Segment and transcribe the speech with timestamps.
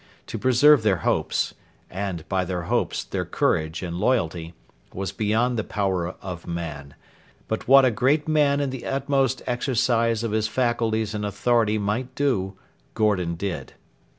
[0.25, 1.53] To preserve their hopes
[1.87, 4.55] and, by their hopes, their courage and loyalty
[4.95, 6.95] was beyond the power of man.
[7.47, 12.15] But what a great man in the utmost exercise of his faculties and authority might
[12.15, 12.55] do,
[12.95, 13.73] Gordon did.